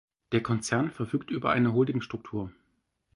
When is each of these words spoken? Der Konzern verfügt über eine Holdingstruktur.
Der 0.31 0.41
Konzern 0.41 0.89
verfügt 0.89 1.29
über 1.29 1.51
eine 1.51 1.73
Holdingstruktur. 1.73 2.51